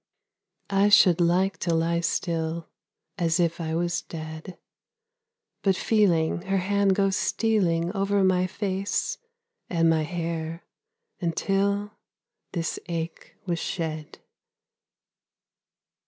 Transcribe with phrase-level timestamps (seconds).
[0.71, 2.69] I should like to lie still
[3.19, 4.57] As if I was dead
[5.61, 9.19] but feeling Her hand go stealing Over my face
[9.69, 10.63] and my hair
[11.19, 11.91] until
[12.51, 14.17] This ache was shed.